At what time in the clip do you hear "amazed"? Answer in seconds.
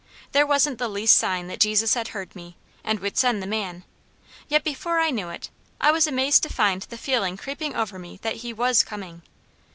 6.07-6.41